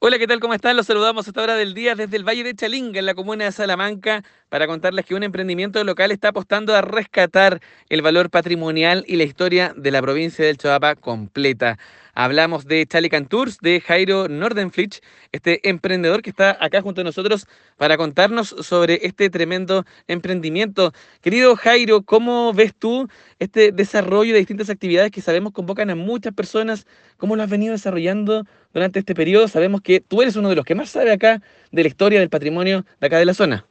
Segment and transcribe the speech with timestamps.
[0.00, 0.38] Hola, ¿qué tal?
[0.38, 0.76] ¿Cómo están?
[0.76, 3.46] Los saludamos a esta hora del día desde el Valle de Chalinga, en la comuna
[3.46, 9.02] de Salamanca, para contarles que un emprendimiento local está apostando a rescatar el valor patrimonial
[9.08, 11.78] y la historia de la provincia del Choapa completa.
[12.20, 17.46] Hablamos de Chalican Tours, de Jairo Nordenflich, este emprendedor que está acá junto a nosotros
[17.76, 20.92] para contarnos sobre este tremendo emprendimiento.
[21.20, 26.34] Querido Jairo, ¿cómo ves tú este desarrollo de distintas actividades que sabemos convocan a muchas
[26.34, 26.88] personas?
[27.18, 29.46] ¿Cómo lo has venido desarrollando durante este periodo?
[29.46, 32.30] Sabemos que tú eres uno de los que más sabe acá de la historia del
[32.30, 33.64] patrimonio de acá de la zona.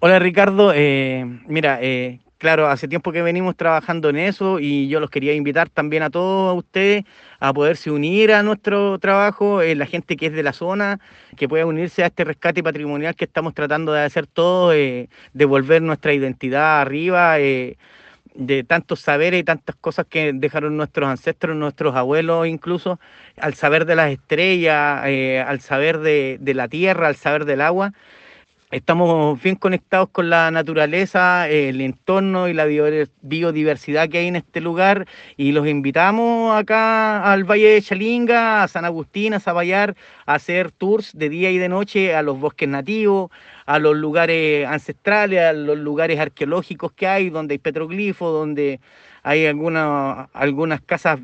[0.00, 4.98] Hola Ricardo, eh, mira, eh, claro, hace tiempo que venimos trabajando en eso y yo
[4.98, 7.04] los quería invitar también a todos ustedes
[7.38, 10.98] a poderse unir a nuestro trabajo, eh, la gente que es de la zona,
[11.36, 15.82] que pueda unirse a este rescate patrimonial que estamos tratando de hacer todos, eh, devolver
[15.82, 17.38] nuestra identidad arriba.
[17.38, 17.76] Eh,
[18.34, 22.98] de tantos saberes y tantas cosas que dejaron nuestros ancestros, nuestros abuelos incluso,
[23.36, 25.04] al saber de las estrellas,
[25.46, 27.92] al saber de la tierra, al saber del agua,
[28.72, 34.62] estamos bien conectados con la naturaleza, el entorno y la biodiversidad que hay en este
[34.62, 35.06] lugar.
[35.36, 39.94] Y los invitamos acá al Valle de Chalinga, a San Agustín, a Zaballar,
[40.26, 43.30] a hacer tours de día y de noche a los bosques nativos,
[43.66, 48.80] a los lugares ancestrales, a los lugares arqueológicos que hay, donde hay petroglifos, donde
[49.22, 51.20] hay algunas, algunas casas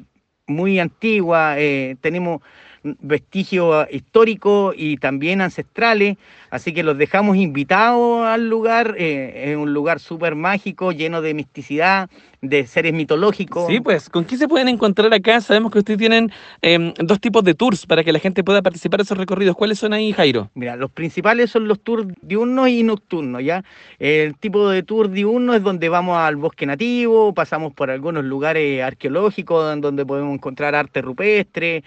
[0.46, 2.42] muy antiguas, eh, tenemos
[2.82, 6.16] vestigios históricos y también ancestrales,
[6.50, 11.34] así que los dejamos invitados al lugar, eh, es un lugar súper mágico, lleno de
[11.34, 12.08] misticidad,
[12.40, 13.66] de seres mitológicos.
[13.66, 15.40] Sí, pues, ¿con qué se pueden encontrar acá?
[15.40, 16.30] Sabemos que ustedes tienen
[16.62, 19.56] em, dos tipos de tours para que la gente pueda participar de esos recorridos.
[19.56, 20.50] ¿Cuáles son ahí, Jairo?
[20.54, 23.64] Mira, los principales son los tours diurnos y nocturnos, ¿ya?
[23.98, 28.82] El tipo de tour diurno es donde vamos al bosque nativo, pasamos por algunos lugares
[28.82, 31.82] arqueológicos donde podemos encontrar arte rupestre,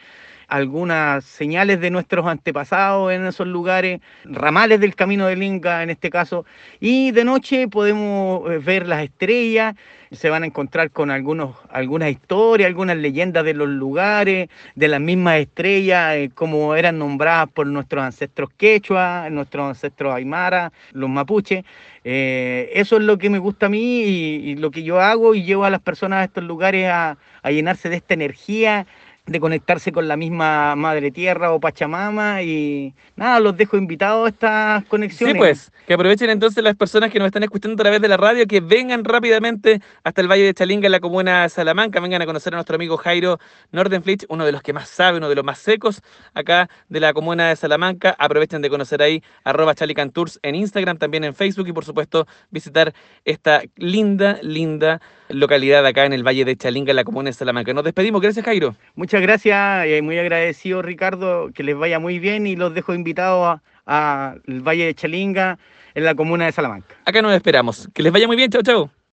[1.23, 6.45] señales de nuestros antepasados en esos lugares, ramales del camino del Inca en este caso,
[6.79, 9.75] y de noche podemos eh, ver las estrellas,
[10.11, 14.99] se van a encontrar con algunos, algunas historias, algunas leyendas de los lugares, de las
[14.99, 21.63] mismas estrellas, eh, como eran nombradas por nuestros ancestros quechua, nuestros ancestros aymara, los mapuches.
[22.03, 25.43] Eh, eso es lo que me gusta a mí y, lo que yo hago y
[25.43, 28.85] llevo a las personas a estos lugares a llenarse de esta energía
[29.31, 34.29] de conectarse con la misma Madre Tierra o Pachamama y nada, los dejo invitados a
[34.29, 35.33] estas conexiones.
[35.33, 38.17] Sí, pues, que aprovechen entonces las personas que nos están escuchando a través de la
[38.17, 42.21] radio, que vengan rápidamente hasta el Valle de Chalinga, en la comuna de Salamanca, vengan
[42.21, 43.39] a conocer a nuestro amigo Jairo
[43.71, 46.01] Nordenflich, uno de los que más sabe, uno de los más secos
[46.33, 48.15] acá de la comuna de Salamanca.
[48.19, 52.93] Aprovechen de conocer ahí arroba Tours en Instagram, también en Facebook y por supuesto visitar
[53.25, 57.73] esta linda, linda localidad acá en el Valle de Chalinga, en la comuna de Salamanca.
[57.73, 58.75] Nos despedimos, gracias Jairo.
[58.95, 63.59] Muchas gracias, y muy agradecido Ricardo, que les vaya muy bien y los dejo invitados
[63.85, 65.57] al Valle de Chalinga
[65.93, 66.95] en la comuna de Salamanca.
[67.05, 67.89] Acá nos esperamos.
[67.93, 69.00] Que les vaya muy bien, chao, chao.